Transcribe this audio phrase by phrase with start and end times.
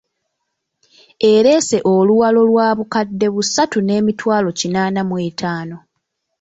[1.31, 5.77] Ereese Oluwalo lwa bukadde busatu n’emitwalo kinaana mu etaano.